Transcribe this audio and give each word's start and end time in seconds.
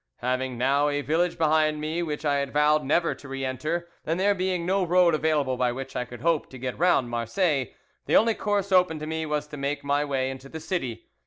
"Having 0.21 0.57
now 0.57 0.89
a 0.89 1.03
village 1.03 1.37
behind 1.37 1.79
me 1.79 2.01
which 2.01 2.25
I 2.25 2.37
had 2.37 2.51
vowed 2.51 2.83
never 2.83 3.13
to 3.13 3.27
re 3.27 3.45
enter, 3.45 3.87
and 4.03 4.19
there 4.19 4.33
being 4.33 4.65
no 4.65 4.83
road 4.83 5.13
available 5.13 5.57
by 5.57 5.71
which 5.71 5.95
I 5.95 6.05
could 6.05 6.21
hope 6.21 6.49
to 6.49 6.57
get 6.57 6.79
round 6.79 7.07
Marseilles, 7.11 7.67
the 8.07 8.17
only 8.17 8.33
course 8.33 8.71
open 8.71 8.97
to 8.97 9.05
me 9.05 9.27
was 9.27 9.45
to 9.49 9.57
make 9.57 9.83
my 9.83 10.03
way 10.03 10.31
into 10.31 10.49
the 10.49 10.59
city. 10.59 11.05